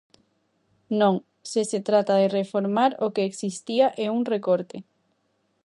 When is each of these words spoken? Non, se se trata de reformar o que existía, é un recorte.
Non, 0.99 1.15
se 1.51 1.61
se 1.71 1.79
trata 1.89 2.13
de 2.21 2.27
reformar 2.39 2.91
o 3.05 3.07
que 3.13 3.27
existía, 3.29 3.87
é 4.05 4.07
un 4.17 4.23
recorte. 4.33 4.77